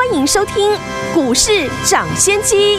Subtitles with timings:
[0.00, 0.54] 欢迎收听
[1.12, 2.78] 股市涨先机。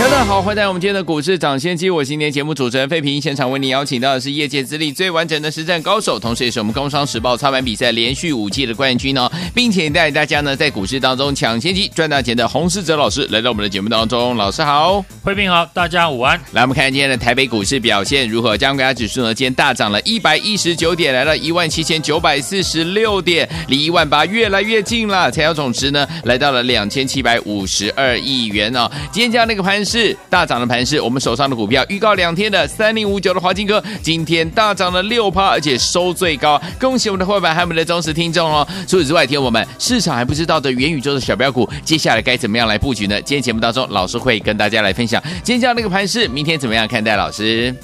[0.00, 1.90] 大家好，欢迎来到我们今天的股市涨先机。
[1.90, 14.34] 我是今天节目主持人费平，现场为您邀请到的是业界资历最完整的实战高手，同时也是我们工商时报操盘比赛连续五季的冠军哦，并且带领大家呢在股市当中抢先机赚大钱的洪世哲老师来到我们的节目当中。
[14.36, 16.40] 老师好，费平好，大家午安。
[16.52, 18.56] 来，我们看今天的台北股市表现如何？
[18.56, 25.30] 加权指数呢，今天大涨了一百一十九点，来到一万七千九百四十六点，离一万八越来越近了。
[25.30, 28.90] 成交总值呢，来到了两千七百五十二亿元哦。
[29.12, 30.62] 今天这样的一个盘势大涨。
[30.62, 38.64] 的盘势，我们手上的股票预告两天的三零五九的华金科，今天大涨了六趴，而且收最高，恭喜我们的会员还有我们的忠实听众哦。
[38.86, 43.20] 除此之外，听我们市场还不知道的元宇宙的小标股，接下来该怎么样来布局呢？
[43.22, 45.20] 今天节目当中，老师会跟大家来分享。
[45.42, 47.16] 今天这样的一个盘势，明天怎么样看待？
[47.16, 47.74] 老师，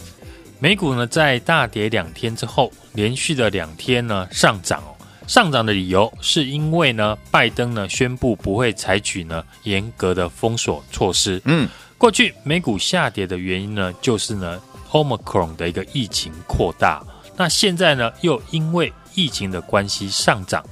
[0.61, 4.81] 美股呢在大跌两天之后，连续的两天呢上涨。
[5.29, 11.41] 上涨的理由是因为呢，拜登呢宣布不会采取呢严格的封锁措施。
[11.45, 11.69] 嗯。
[11.99, 14.61] 过去美股下跌的原因呢，就是呢
[14.93, 17.03] ，Omicron 的一个疫情扩大。
[17.37, 20.65] 那现在呢，又因为疫情的关系上涨。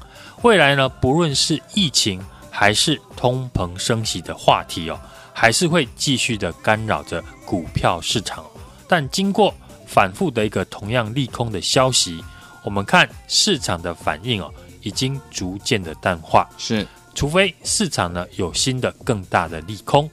[0.43, 4.98] 未来呢，不论是疫情还是通膨升息的话题哦，
[5.33, 8.45] 还是会继续的干扰着股票市场。
[8.87, 9.53] 但经过
[9.85, 12.23] 反复的一个同样利空的消息，
[12.67, 16.48] 我们看市场的反应哦，已经逐渐的淡化。
[16.59, 20.11] 是，除非市场呢有新的更大的利空。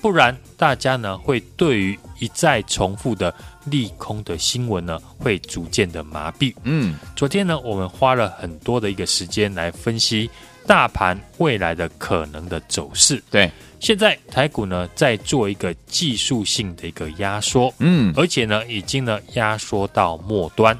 [0.00, 6.54] 不然，大家呢会对于一再重复的利空的新闻呢，会逐渐的麻痹。
[6.62, 10.30] 嗯，昨天呢，我们花了很多的一个时间来分析
[10.64, 13.20] 大盘未来的可能的走势。
[13.32, 17.74] 对，现在台股呢在做一个技术性的一个压缩。
[17.78, 20.78] 嗯，而且呢，已经呢压缩到末端。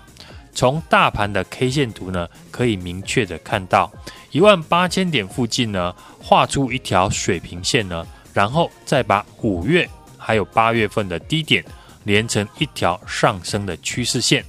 [0.56, 3.92] 从大盘的 K 线图呢，可以明确的看到
[4.30, 8.04] 一万八千点附近呢，画出一条水平线呢。
[8.32, 11.64] 然后再把五月还有八月份的低点
[12.04, 14.44] 连成一条上升的趋势线，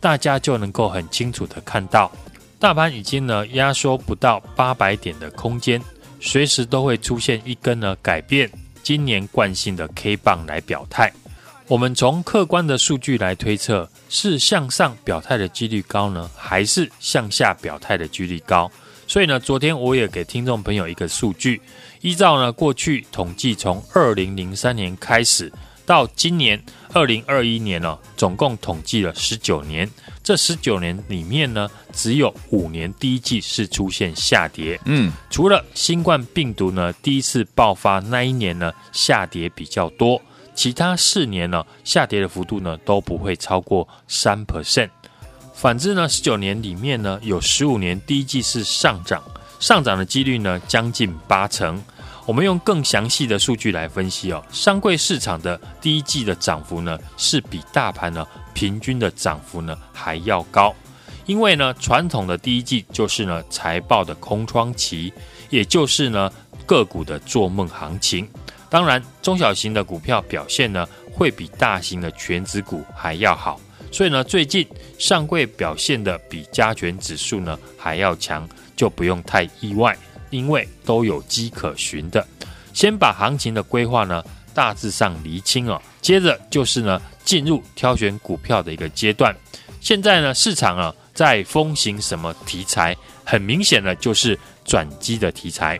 [0.00, 2.10] 大家就能够很清楚的看到，
[2.58, 5.80] 大盘已经呢压缩不到八百点的空间，
[6.20, 8.50] 随时都会出现一根呢改变
[8.82, 11.12] 今年惯性的 K 棒来表态。
[11.68, 18.70] 我们从客观的数据来推测，是向上表态的几率高呢，还是向下表态的几率高？
[19.06, 21.60] 所以呢，昨天我也给听众朋友一个数据，
[22.00, 25.52] 依照呢过去统计，从二零零三年开始
[25.84, 26.58] 到今年
[26.94, 29.86] 二零二一年呢，总共统计了十九年。
[30.24, 34.80] 这十九年里面呢，只有五年第一季是出现下跌。
[34.86, 40.20] 嗯，除了新冠病毒呢第一次爆发那一年呢下跌比较多，
[40.58, 44.90] 其他四年呢下跌的幅度呢都不会超过三 percent。
[45.54, 49.22] 反之呢，十九年里面呢，有十五年第一季是上涨，
[49.60, 51.80] 上涨的几率呢将近八成。
[52.26, 60.74] 我们用更详细的数据来分析哦，上柜市场的第一季的涨幅呢是比大盘呢平均的涨幅呢还要高，
[61.26, 65.12] 因为呢传统的第一季就是呢财报的空窗期，
[65.50, 66.28] 也就是呢
[66.66, 68.28] 个股的做梦行情。
[68.70, 73.60] 当然，中小型的股票表现呢会比大型的全指股还要好。
[73.90, 74.66] 所以呢，最近
[74.98, 78.46] 上柜表现的比加权指数呢还要强，
[78.76, 79.96] 就不用太意外，
[80.30, 82.26] 因为都有迹可循的。
[82.74, 89.34] 先把行情的规划呢大致上厘清哦，接着就是呢进入挑选股票的一个阶段。
[89.80, 92.94] 现在呢市场啊在风行什么题材？
[93.24, 95.78] 很明显的就是转机的题材，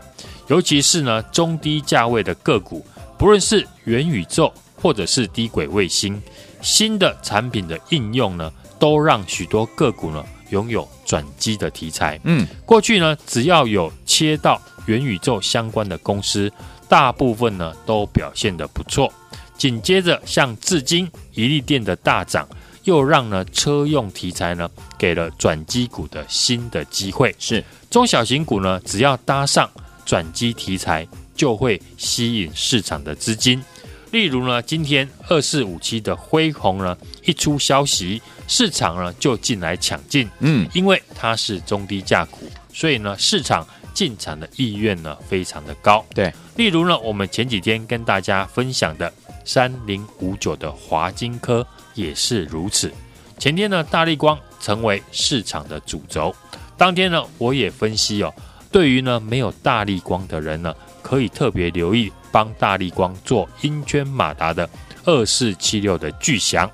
[0.49, 2.85] 尤其是呢中低价位的个股，
[3.17, 6.21] 不论是元宇宙或者是低轨卫星。
[6.61, 12.19] 新的产品的应用呢，都让许多个股呢拥有转机的题材。
[12.25, 16.53] 嗯，过去呢，只要有切到元宇宙相关的公司，
[16.89, 19.13] 大部分呢都表现得不错。
[19.57, 22.49] 紧接着，像至今一利电的大涨，
[22.83, 24.69] 又让呢车用题材呢
[24.99, 27.33] 给了转机股的新的机会。
[27.39, 29.71] 是中小型股呢，只要搭上
[30.09, 33.63] 转机题材，就会吸引市场的资金。
[34.11, 36.97] 例如呢，今天二四五七的辉宏呢
[37.27, 46.03] 一出消息，市场呢就进来抢进，嗯，因为它是中低价股，所以呢市场进场的意愿呢非常的高。
[46.15, 49.13] 对，例如呢，我们前几天跟大家分享的
[49.45, 52.91] 三零五九的华金科也是如此。
[53.39, 56.35] 前天呢，大力光成为市场的主轴。
[56.79, 58.33] 当天呢，我也分析哦，
[58.71, 64.69] 对于呢没有大立光的人呢，可以特别留意帮大立光做音圈马达的
[65.05, 66.71] 二四七六的巨祥，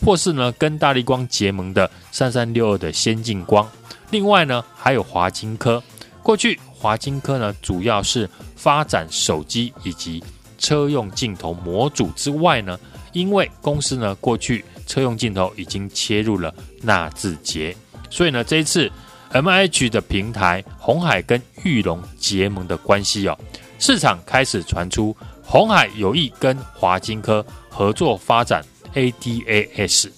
[0.00, 3.68] 或是呢跟大力光结盟的三三六二的先进光。
[4.10, 5.82] 另外呢，还有华金科。
[6.22, 10.24] 过去华金科呢，主要是发展手机以及
[10.56, 12.78] 车用镜头模组之外呢，
[13.12, 17.76] 因为公司呢过去车用镜头已经切入了纳智捷，
[18.08, 18.90] 所以呢这一次
[19.34, 23.36] MIH 的平台红海跟裕隆结盟的关系哦，
[23.80, 28.64] 市场开始传出红海有意跟华金科合作发展
[28.94, 30.08] ADAS。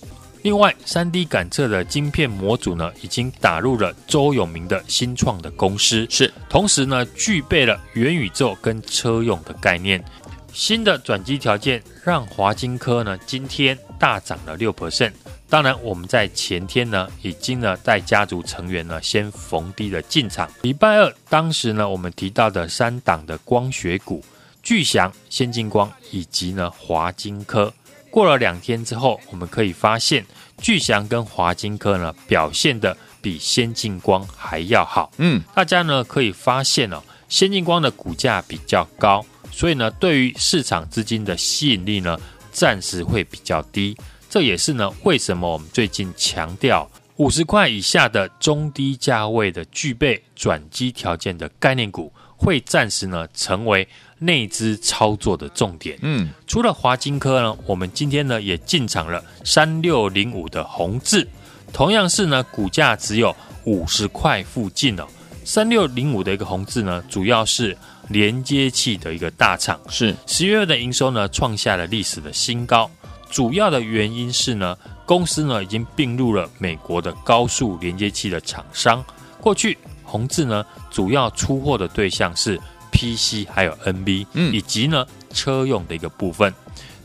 [0.42, 6.32] 另外，3D 感测的晶片模组呢，已经打入了周永明的新创的公司，是。
[6.48, 10.04] 同时呢，具备了元宇宙跟车用的概念。
[10.52, 15.12] 新的转机条件让华金科呢今天大涨了六 percent。
[15.48, 20.50] 当然，我们在前天呢，已经呢带家族成员呢先逢低的进场。
[20.62, 24.24] 礼拜二当时呢，我们提到的三档的光学股，
[24.62, 27.72] 巨翔、先进光以及呢华金科。
[28.10, 30.26] 过了两天之后，我们可以发现，
[30.58, 35.12] 巨翔跟华金科呢表现的比先进光还要好。
[35.18, 42.18] 嗯，大家呢可以发现哦，先进光的股价比较高，所以呢对于市场资金的吸引力呢
[42.50, 43.96] 暂时会比较低。
[44.36, 46.86] 这也是呢为什么我们最近强调
[47.16, 53.88] 五十块以下的中低价位的具备转机条件的概念股，会暂时呢成为。
[54.18, 61.26] 内资操作的重点，嗯，除了华金科呢，我们今天呢也进场了三六零五的宏字，
[61.70, 63.34] 同样是呢股价只有
[63.64, 65.06] 五十块附近哦。
[65.44, 67.76] 三六零五的一个宏致呢，主要是
[68.08, 70.14] 连接器的一个大厂，是。
[70.26, 72.90] 十月的营收呢创下了历史的新高，
[73.30, 79.04] 主要的原因是呢公司呢已经并入了美国的高速连接器的厂商，
[79.40, 82.60] 过去宏致呢主要出货的对象是。
[82.92, 86.50] PC 还有 NB，嗯，以及呢车用的一个部分，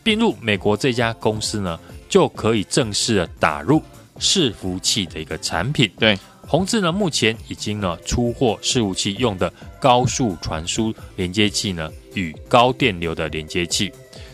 [0.01, 1.77] 并入美国这家公司呢，
[2.07, 3.83] 就可以正式的打入
[4.18, 5.91] 伺服器的一个产品。
[6.00, 9.51] 对，宏致呢目前已经呢出货伺服器用的
[9.81, 13.91] 高速传输连接器呢与高电流的连接器，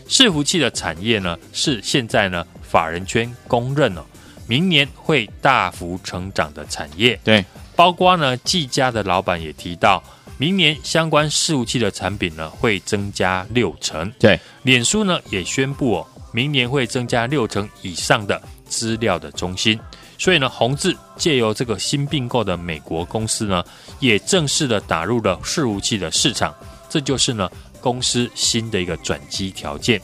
[0.08, 4.04] 伺服器的产业呢是现在呢法人圈公认了，
[4.46, 7.18] 明年会大幅成长的产业。
[7.22, 7.44] 对，
[7.76, 10.02] 包括呢技嘉的老板也提到。
[10.40, 14.08] 明年相关伺服器的产品呢会增加六成。
[14.20, 19.76] 对，脸书呢也宣布哦，明年会增加六成以上的资料的中心。
[20.16, 23.64] 所以呢，宏志借由这个新并购的美国公司呢，
[23.98, 26.54] 也正式的打入了伺服器的市场。
[26.88, 30.00] 这就是呢公司新的一个转机条件。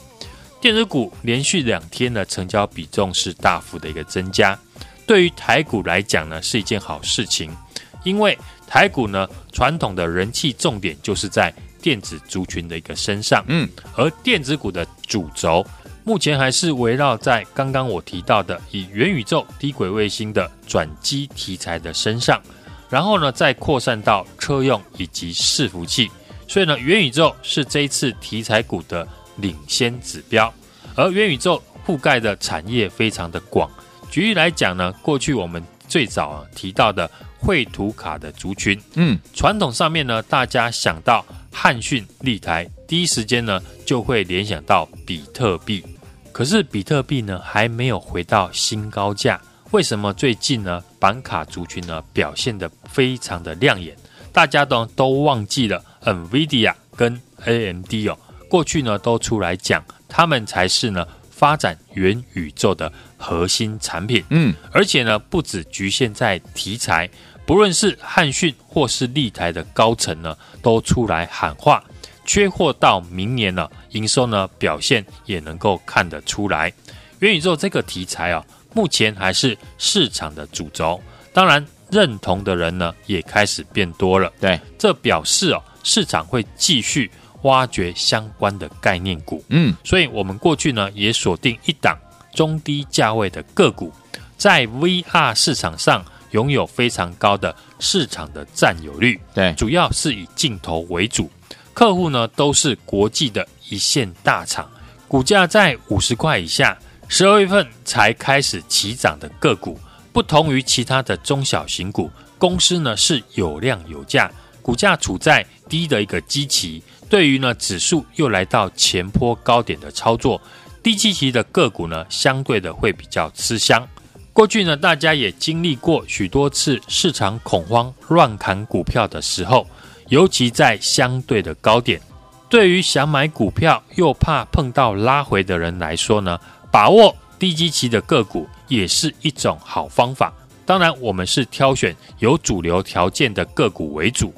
[0.59, 4.57] 电子股连续两天的成交比重是大幅的一个增加，
[5.05, 7.55] 对于台股来讲呢是一件好事情，
[8.03, 8.37] 因为。
[8.67, 15.63] 台股呢，传统的人气重点就是在电子族群的一个身上，嗯，而电子股的主轴
[16.03, 22.41] 目前还是围绕在刚刚我提到的以元宇宙、低轨卫星的转机题材的身上，
[22.89, 26.09] 然后呢，再扩散到车用以及伺服器，
[26.47, 29.07] 所以呢，元宇宙是这一次题材股的
[29.37, 30.53] 领先指标，
[30.95, 33.69] 而元宇宙覆盖的产业非常的广，
[34.09, 37.09] 举例来讲呢，过去我们最早啊提到的。
[37.37, 45.85] 绘图卡的族群，嗯，传统上面呢，大家想到汉讯、立台，第一时间呢就会联想到比特币。
[46.31, 53.95] 可是比特币呢还没有回到新高价，为什么最近呢板卡族群呢表现得非常的亮眼？
[54.33, 58.17] 大家都都忘记了 NVIDIA 跟 AMD 哦，
[58.49, 64.23] 过去呢都出来讲，他们才是呢发展元宇宙的核心产品。
[64.29, 67.09] 嗯，而且呢不止局限在题材。
[67.45, 71.83] 不论是汉讯或是立台的高层呢，都出来喊话，
[72.25, 76.73] 缺货到明年呢，营收呢表现也能够看得出来。
[77.19, 78.43] 元宇宙这个题材啊，
[78.73, 80.99] 目前还是市场的主轴，
[81.33, 84.33] 当然认同的人呢也开始变多了。
[84.41, 87.09] 对，这表示哦，市场会继续
[87.43, 89.41] 挖掘相关的概念股。
[89.47, 91.97] 嗯，所以我们过去呢也锁定一档
[92.33, 93.89] 中低价位的个股，
[94.35, 96.03] 在 VR 市场上。
[96.31, 101.31] 拥有非常高的市场的占有率，对，主要是以镜头为主，
[101.73, 104.69] 客户呢都是国际的一线大厂，
[105.07, 106.77] 股价在五十块以下，
[107.07, 109.79] 十二月份才开始起涨的个股，
[110.11, 114.29] 不同于其他的中小型股，公司呢是有量有价，
[114.61, 120.41] 股价处在低的一个基期，对于呢指数又来到前坡高点的操作，
[120.81, 123.87] 低基期的个股呢相对的会比较吃香。
[124.33, 129.65] 过去呢，大家也经历过许多次市场恐慌、乱砍股票的时候，
[130.09, 132.01] 尤其在相对的高点。
[132.49, 136.39] 对于想买股票又怕碰到拉回的人来说呢，
[136.71, 140.33] 把握低基期的个股也是一种好方法。
[140.65, 144.33] 当然，我们是挑选有主流条件的个股为主。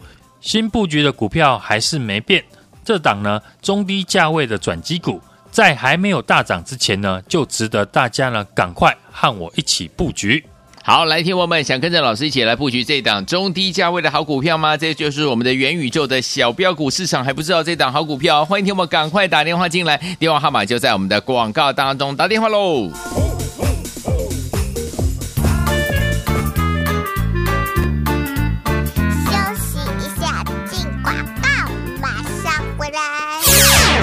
[0.48, 2.42] 新布局的股票还是没变，
[2.86, 5.20] 这档呢，中低价位的转机股。
[5.52, 10.42] 在还没有大涨之前呢，就值得大家呢赶快和我一起布局。
[10.82, 14.78] 好，来听我们想跟着老师一起来布局这档中低价位的好股票吗？
[14.78, 22.90] 这就是我们的元宇宙的小标股市场还不知道这档好股票，欢迎听我们赶快打电话进来，电话号码就在我们的广告当中，打电话喽。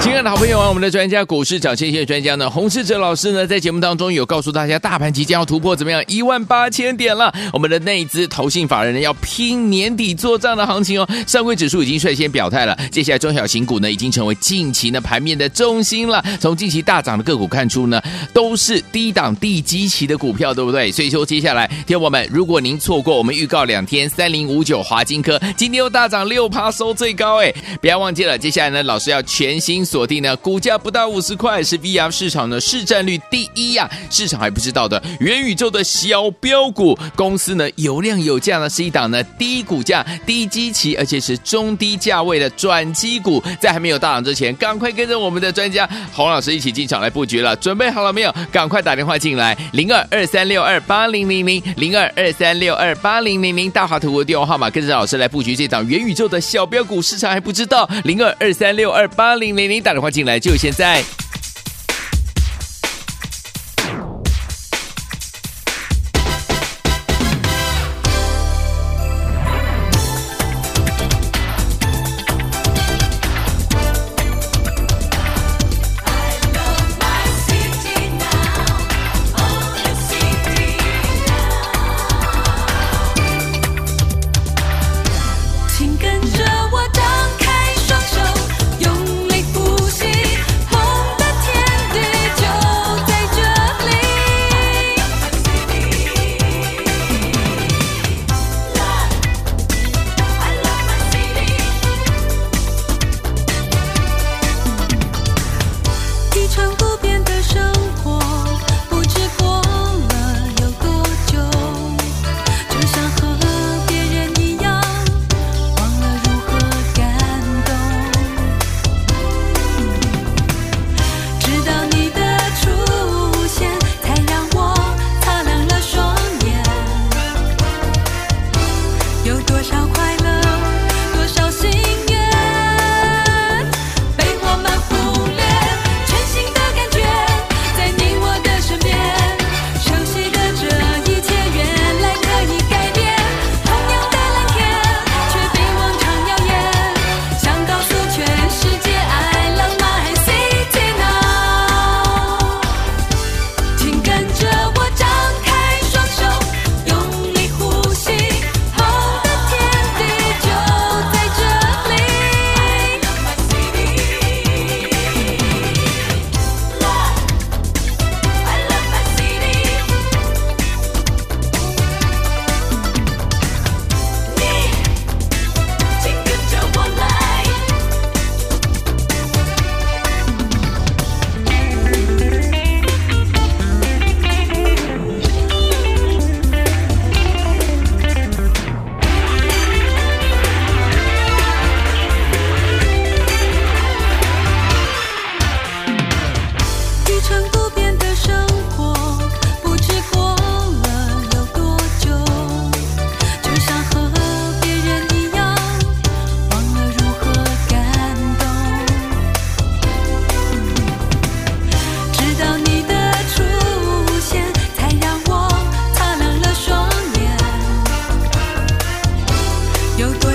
[0.05, 7.33] 亲爱的好朋友啊，我们的专家股市涨先机专家呢，洪世哲老师呢，在节目当中有告诉大家，大盘即将要突破怎么样一万八千点了。
[7.51, 11.09] 我们的内资投信法人呢，要拼年底做账的行情哦。
[11.25, 16.23] 上柜指数已经率先表态了，接下来中小型股呢，已经成为近期的盘面的中心了。
[16.39, 17.99] 从近期大涨的个股看出呢，
[18.31, 20.91] 都是低档低基期的股票，对不对？
[20.91, 30.05] 所以说接下来，听友们，如果您错过我们预告两天三零五九华金科今天又大涨六趴，收最高哎，不要忘记了，接下来呢，老师要全新锁。
[30.05, 48.31] 定呢，股价不到五十块，是 VR 市场的市占率第一呀、市场还不知道的元宇宙的小标股公司呢，有量有价呢，是一档呢低股价、低基期，而且是中低价位的转机股，在还没有大涨之前，赶快跟着我们的专家洪老师一起进场来布局了，准备好了没有？
[48.51, 59.95] 赶快打电话进来，零二二三六二八零零零零二二三六二八零零零大华图的电话号码，跟着老师来布局这档元宇宙的小标股，市场还不知道，零二二三六二八零零零打。
[59.95, 61.01] 电话进来就现在。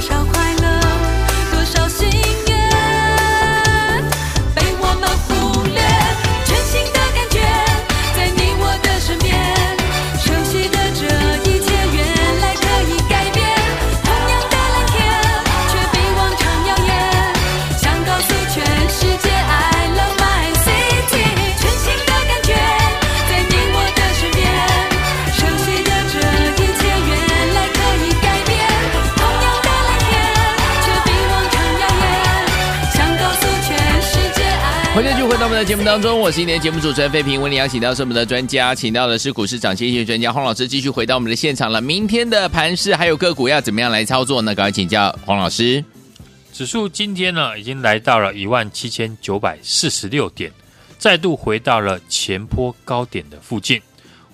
[0.01, 0.40] Sao
[35.61, 41.83] 的节目当中，我是今天的节目主持人费平，为你邀请到是我们的专家，请到的是股市涨跌学专家黄老师，继续回到我们的现场了。
[41.83, 44.55] 明天的盘市还有个股要怎么样来操作呢？
[44.55, 45.85] 赶快请教黄老师。
[46.51, 50.51] 指数今天呢，已经来到了一万七千九百四十六点，
[50.97, 53.79] 再度回到了前坡高点的附近。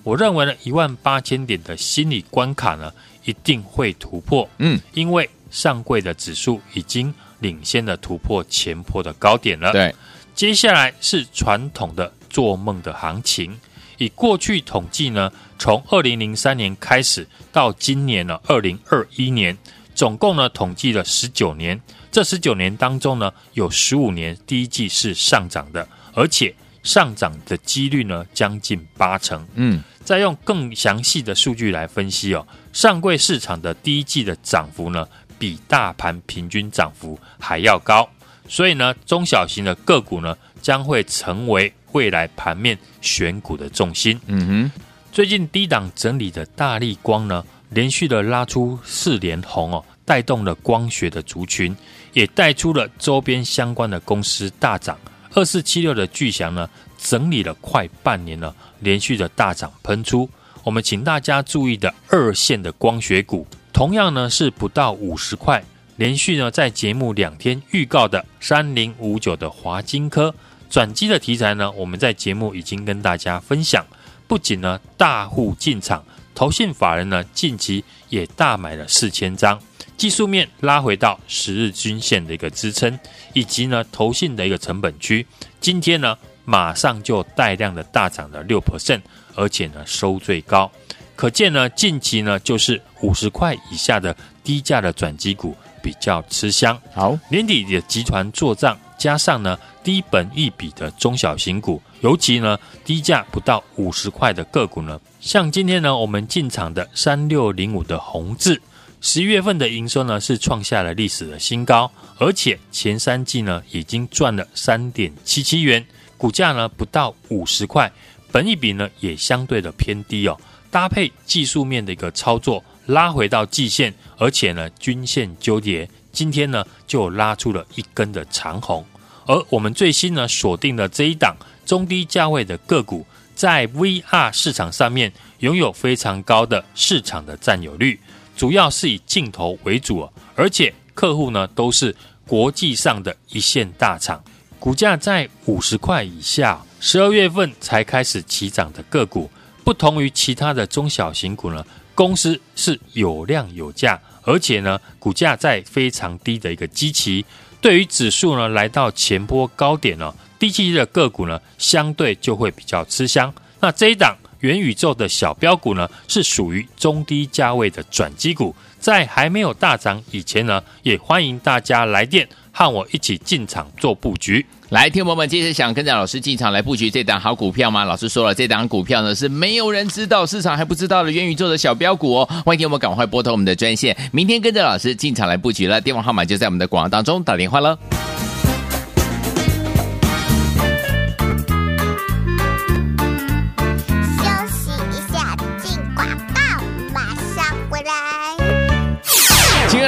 [0.03, 2.89] 我认为呢，一万八千点的心理关卡呢，
[3.25, 4.49] 一定会突破。
[4.59, 9.73] 嗯，因为上柜的指数已经领先的突破前坡的高点了。
[9.73, 9.93] 对，
[10.37, 13.59] 接下来是传统的做梦的行情。
[13.97, 19.57] 以过去统计呢，从二零零三年开始到今年呢，二零二一年，
[19.95, 21.81] 总共呢统计了十九年。
[22.11, 26.53] 这十九年当中呢，有十五年第一季是上涨的，而且
[26.83, 29.43] 上涨的几率呢将近八成。
[29.55, 35.07] 嗯，再用更详细的数据来分析哦，上柜市场的第一季的涨幅呢，
[35.39, 38.07] 比大盘平均涨幅还要高，
[38.47, 44.19] 所以呢，中小型的个股呢将会成为未来盘面选股的重心。
[44.27, 44.71] 嗯哼，
[45.11, 49.83] 最近低档整理的大力光呢，连续的拉出四连红哦。
[50.05, 51.75] 带动了光学的族群，
[52.13, 54.97] 也带出了周边相关的公司大涨。
[55.33, 60.29] 二四七六的巨祥呢，整理了快半年了，连续的大涨喷出。
[60.63, 65.61] 我们请大家注意的二线的光学股，同样呢是不到五十块，
[65.97, 70.33] 连续呢在节目两天预告的三零五九的华金科
[70.69, 73.85] 转机的题材呢，我们在节目已经跟大家分享。
[74.27, 76.03] 不仅呢大户进场，
[76.35, 79.59] 投信法人呢近期也大买了四千张。
[79.95, 82.99] 技术面拉回到十日均线的一个支撑，
[83.33, 85.25] 以及呢投信的一个成本区，
[85.59, 89.01] 今天呢马上就带量的大涨了六 percent，
[89.33, 90.71] 而且呢收最高，
[91.15, 96.79] 可见呢近期呢就是五十块以下的低价的转机股比较吃香。
[96.93, 108.61] 好，年底的集团做账，加上呢低本一比的中小型股，尤其呢低价不到五十块的个股呢，像今天呢我们进场的三六零五的宏字。
[108.99, 115.85] 十一月份的营收呢是创下了历史的新高，而且前三季呢已经赚了三点七七元，
[116.17, 117.91] 股价呢不到五十块，
[118.31, 120.35] 本一比呢也相对的偏低哦。
[120.71, 128.85] 搭配技术面的一个操作，拉回到季线，而且呢均线纠结，今天呢就拉出了一根的长红。
[129.25, 137.99] 而我们最新呢锁定的这一档中低价位的个股，在 VR 市场上面拥有非常高的市场的占有率。
[138.35, 141.95] 主要是以镜头为主，而且客户呢都是
[142.25, 144.23] 国际上的一线大厂，
[144.59, 149.29] 股价在五十块以下，十二月份才开始起涨的个股，
[149.63, 151.65] 不同于其他的中小型股呢，
[151.97, 157.25] 公司是有量有价，而且呢股价在非常低的一个基期，
[157.59, 163.33] 对于指数呢来到前波高点呢，低基期的个股呢相对就会比较吃香。
[163.59, 164.15] 那这一档。
[164.41, 174.45] 元宇宙的小标股呢，是属于中低价位的转机股，在还没有大涨以前呢，也欢迎大家来电和我一起进场做布局。
[174.69, 177.85] 来，听友们，接着想跟着老师进场来布局这档好股票吗？
[177.85, 182.29] 老师说了，这档股票呢是没有人知道，市场还不知道的元宇宙的小标股哦。
[182.45, 185.79] 欢迎听我们赶快拨通我们的专线，明天跟着老师进场来布局了。
[185.79, 187.79] 电话号码就在我们的广告当中，打电话了。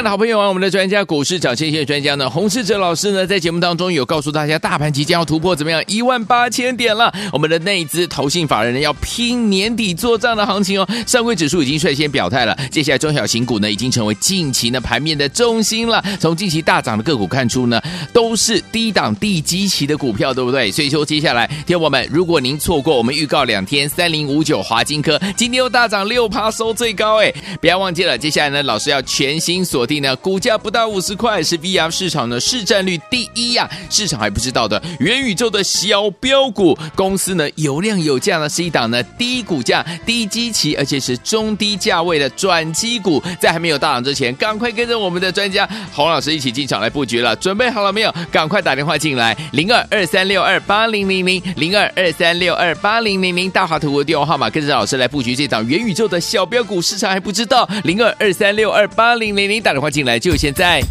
[0.03, 7.13] 的好朋友啊，我们的专家股市涨跌线专家呢，洪世哲老师呢，在节目当中有告诉大家，大盘即将要突破怎么样一万八千点了。
[7.33, 10.87] 我们的内资投信法人呢，要拼年底做账的行情哦。
[11.05, 16.01] 上柜指数已经率先表态了，接下来中小型股呢，已经成为近期呢盘面的重心了。
[16.19, 17.81] 从近期大涨的个股看出呢，
[18.13, 20.71] 都是低档低基期的股票，对不对？
[20.71, 29.88] 所以说接下来，听友们，如果您错过我们预告两天三零五九华金科今天又大涨六趴，收最高哎，不要忘记了，接下来呢，老师要全新锁。
[29.89, 43.21] 定呢，股价不到五十块，是 VR 市场的市占率第一呀、市场还不知道的元宇宙的小标股公司呢，有量有价呢，是一档呢低股价、低基期，而且是中低价位的转机股。
[43.39, 47.35] 在还没有大涨之前，赶快跟着我们的专家洪老师一起进场来布局了。
[47.37, 48.13] 准备好了没有？
[48.31, 56.79] 赶快打电话进来，零二二三六二八零零零零二二三六二八零零零大华图的电话号码，跟着老师来布局这档元宇宙的小标股。
[56.79, 59.78] 市场还不知道，零二二三六二八零零零打。
[59.79, 60.83] 电话进来就现在。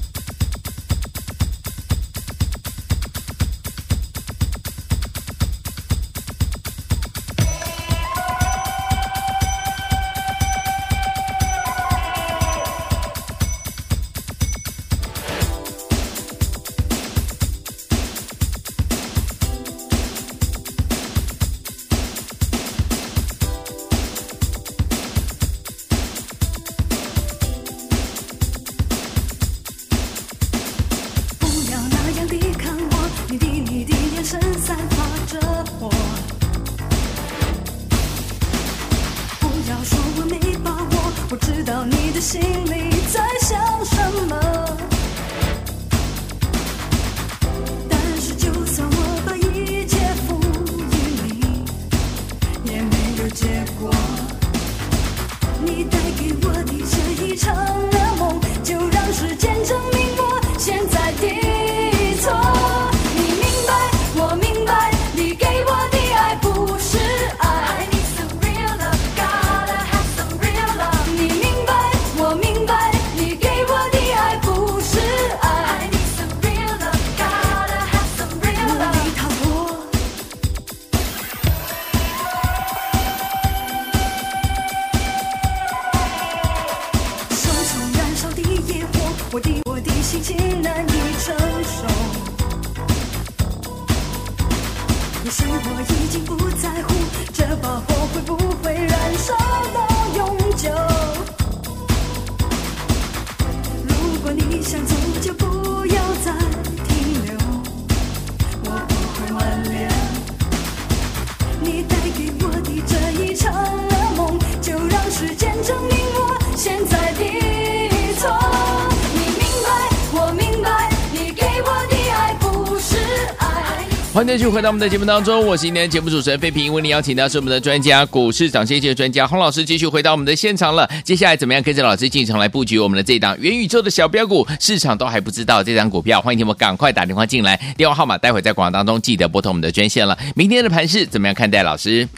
[124.18, 130.90] 欢迎继续回到我们的节目当中，我是今天的节目主持人费平，为您邀请到是我们的专家股市涨跌的专家洪老师，继续回到我们的现场了。
[131.04, 134.44] 接下来怎么样跟着老师进场来布局我们的这档元宇宙的小标股？
[134.58, 140.18] 市场都还不知道这档股票，欢迎听我们赶快打电话进来，电话号码待会在广告当中记得拨通我们的专线了。
[140.34, 141.62] 明天的盘势怎么样看待？
[141.62, 142.08] 老师，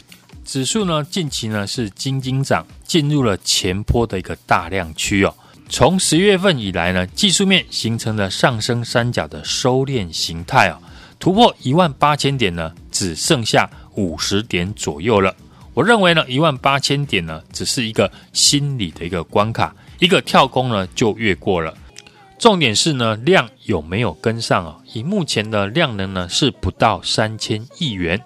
[0.43, 5.31] 指数呢近期呢是金金涨，进入了前波的一个大量区哦。
[5.69, 10.81] 从十月份以来呢，技术面形成了上升三角的收敛形态哦。
[11.21, 15.35] 突破一万八千点呢，只剩下五十点左右了。
[15.75, 21.75] 我认为呢，一万八千点呢，只是一个心理的一个关卡，一个跳空呢就越过了。
[22.39, 24.79] 重点是呢，量有没有跟上啊？
[24.93, 28.19] 以目前的量能呢，是不到三千亿元。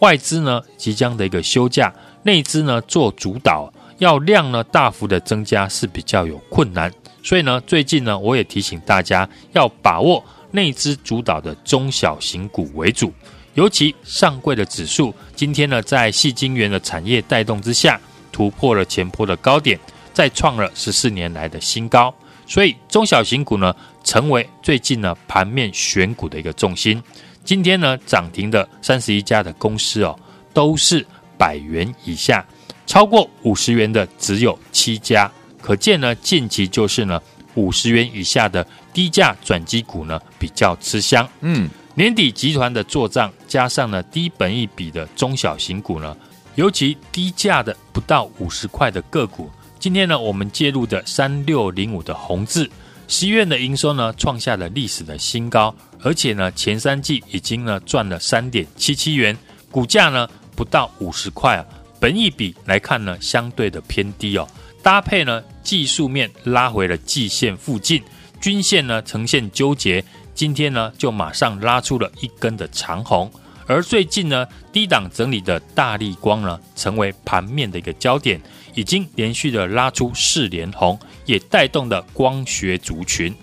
[0.00, 6.92] 外资呢即将的一个休假，内资呢做主导，要量呢大幅的增加是比较有困难。
[7.22, 10.24] 所以呢，最近呢，我也提醒大家要把握。
[10.52, 13.12] 内资主导的中小型股为主，
[13.54, 18.00] 尤其上柜的指数，今天呢在矽晶圆的产业带动之下，
[18.32, 19.78] 突破了前波的高点，
[20.12, 22.14] 再创了十四年来的新高。
[22.46, 27.02] 所以中小型股呢，成为最近呢盘面选股的一个重心。
[27.44, 30.18] 今天呢涨停的三十一家的公司哦，
[30.52, 31.06] 都是
[31.38, 32.44] 百元以下，
[32.86, 35.30] 超过五十元的只有七家，
[35.62, 37.20] 可见呢近期就是呢。
[37.56, 41.28] 五十元以下的低价转机股呢，比较吃香。
[41.40, 46.16] 嗯，年底集团的做账，加上呢低本益比的中小型股呢，
[46.54, 49.50] 尤其低价的不到五十块的个股。
[49.78, 52.70] 今天呢，我们介入的三六零五的宏致，
[53.08, 59.36] 十一月的营收呢创下了历史的新高，而且呢前三季已经呢赚了三点七七元，
[59.70, 61.64] 股价呢不到五十块啊，
[61.98, 64.46] 本益比来看呢相对的偏低哦。
[64.82, 68.02] 搭配呢，技术面拉回了季线附近，
[68.40, 70.02] 均线呢呈现纠结，
[70.34, 73.30] 今天呢就马上拉出了一根的长红。
[73.66, 78.40] 而最近呢低档整理的大力光呢，成为盘面的一个焦点，
[78.74, 83.34] 已经连续的拉出四连红，也带动了光学族群。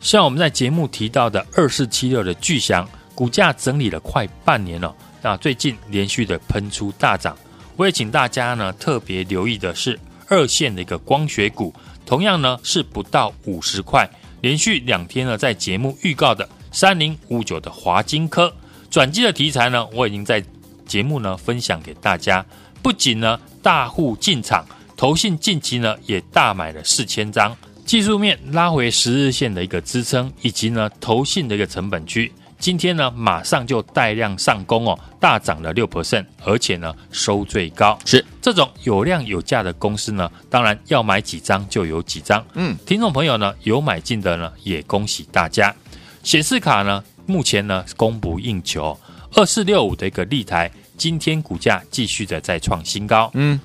[0.00, 7.36] 像我们在节目提到的二四七六的巨祥，股价整理了快半年了，那最近连续的喷出大涨，
[7.76, 9.98] 我也请大家呢特别留意的是。
[10.26, 11.72] 二线的一个光学股，
[12.06, 14.08] 同样呢是不到五十块，
[14.44, 18.54] 连续两天呢在节目预告的三零五九的华金科
[18.90, 20.44] 转机的题材呢，我已经在
[20.84, 22.44] 节目呢分享给大家。
[22.82, 24.62] 不仅呢大户进场，
[24.98, 32.30] 投信近期呢也大买了四千张，技术面拉回十日线的一个支撑，以及呢投信的一个成本区。
[32.64, 37.98] 今天呢，马上就带量上攻哦，大涨了六 percent，而且呢收最高。
[38.06, 42.42] 是这种有量有价的公司呢，当然要买几张就有几张。
[42.54, 45.74] 嗯，听众朋友呢有买进的呢，也恭喜大家。
[46.22, 48.98] 显示卡呢，目前呢供不应求，
[49.34, 53.30] 二四六五的一个立台，今天股价继续的再创新高。
[53.34, 53.60] 嗯，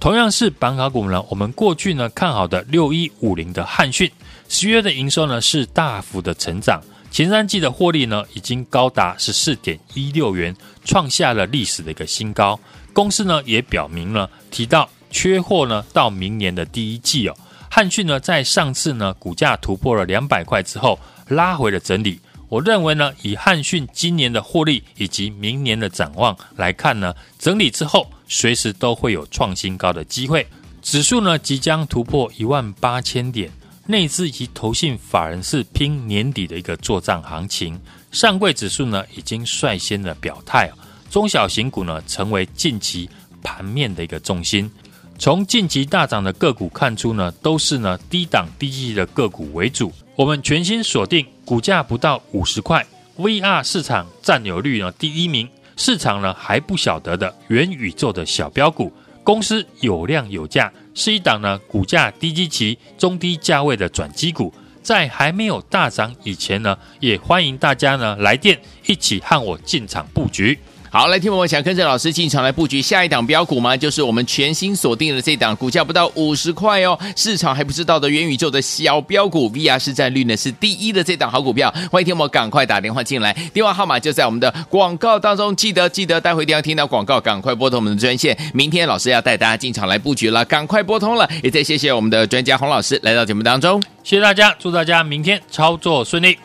[0.00, 4.10] 同样是板卡股呢，我们过去呢看好的六一五零的汉讯，
[4.48, 6.80] 十月的营收呢是大幅的成长。
[7.10, 12.58] 前三季的获利呢，已经高达十四点一六元，创下了历史的一个新高。
[12.92, 17.36] 公司呢也表明了，提到缺货呢，到明年的第一季哦。
[17.70, 22.20] 汉讯呢在上次呢股价突破了两百块之后，拉回了整理。
[22.48, 30.46] 我认为呢，以汉讯今年的获利以及明年的展望来看呢，整理之后随时都会有创新高的机会。
[30.82, 33.50] 指数呢即将突破一万八千点，
[33.90, 37.78] 内资以及投信法人是拼年底的一个作帐行情。
[38.12, 40.70] 上柜指数呢已经率先的表态，
[41.10, 43.10] 中小型股呢成为近期
[43.42, 44.70] 盘面的一个重心。
[45.18, 49.92] 从近期大涨的个股看出呢，都是呢低档低基的个股为主。
[50.16, 52.86] 我们全新锁定股价不到五十块
[53.18, 58.92] ，VR 市场占有率呢第一名，市场呢还不晓得的元宇宙的小标股。
[59.30, 70.58] 公司有量有价，是一档呢股价低基期、中低价位的转机股，在还没有大涨以前呢，也欢迎大家呢来电一起和我进场布局。
[70.92, 73.76] 好，来听我们想跟着老师进场来布局下一档标股吗？
[73.76, 96.36] 就是我们全新锁定的这档，股价不到五十块哦，市场还不知道的元宇宙的小标股，VR 市占率呢是第一的这档好股票，欢迎听我们赶快打电话进来，电话号码就在我们的广告当中，记得记得待会一定要听到广告，赶快拨通我们的专线，明天老师要带大家进场来布局了，赶快拨通了，也再谢谢我们的专家洪老师来到节目当中，谢谢大家，祝大家明天操作顺利。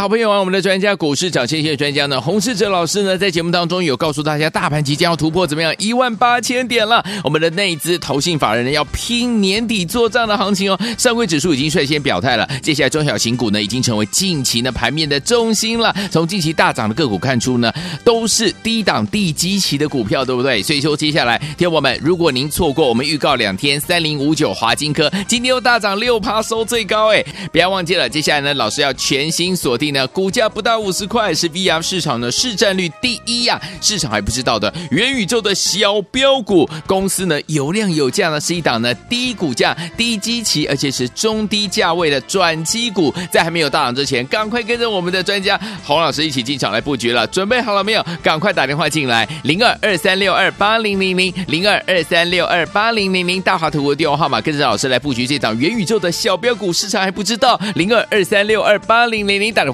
[0.00, 7.04] 好朋友啊，我们的专家股市涨先机专家呢，洪世哲老师呢，在节目当中有告诉大家，大盘即将要突破怎么样一万八千点了。
[7.22, 10.78] 我们的内资投信法人呢，要拼年底做账的行情哦。
[10.98, 15.94] 上柜指数已经率先表态了，接下来中小型股呢，已经成为近期呢盘面的中心了。
[16.10, 20.60] 从近期大涨的个股看出呢，都是低档低基期的股票，对不对？
[20.62, 29.78] 所以说接下来，听我们，如果您错过我们预告两天三零五九华金科今天又大涨六趴，收最高哎，不要忘记了，接下来呢，老师要全新锁。
[29.83, 43.12] 定呢，股价不到五十块，是 VR 市场的市占率第一呀、市场还不知道的元宇宙的小标股公司呢，有量有价呢，是一档呢低股价、低基期，而且是中低价位的转机股。
[43.30, 47.26] 在还没有大涨之前，赶快跟着我们的专家洪老师一起进场来布局了。
[47.28, 48.04] 准备好了没有？
[48.22, 56.72] 赶快打电话进来，零二二三六二八零零零零二二三六二八零零零大华图的电话号码，跟着老师来布局这档元宇宙的小标股。
[56.72, 59.73] 市场还不知道，零二二三六二八零零零打电话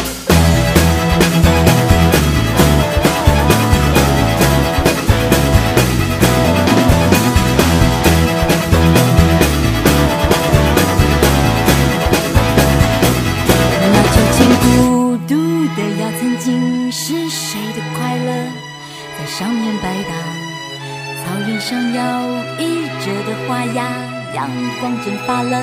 [25.03, 25.57] 蒸发了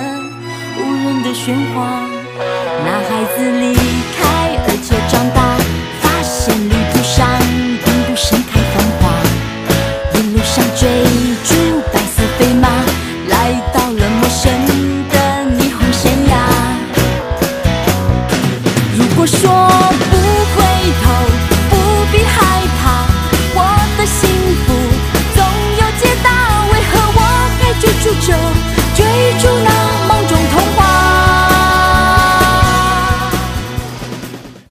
[0.77, 1.77] 无人的喧哗，
[2.85, 3.64] 那孩子里